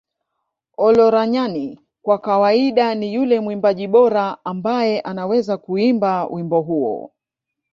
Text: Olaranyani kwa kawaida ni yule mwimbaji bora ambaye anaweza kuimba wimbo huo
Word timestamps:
Olaranyani 0.77 1.79
kwa 2.01 2.17
kawaida 2.19 2.95
ni 2.95 3.13
yule 3.13 3.39
mwimbaji 3.39 3.87
bora 3.87 4.37
ambaye 4.45 4.99
anaweza 5.01 5.57
kuimba 5.57 6.25
wimbo 6.27 6.61
huo 6.61 7.11